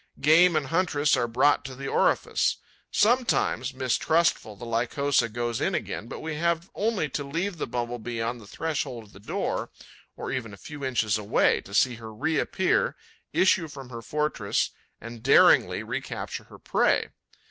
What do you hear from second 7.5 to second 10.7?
the Bumble bee on the threshold of the door, or even a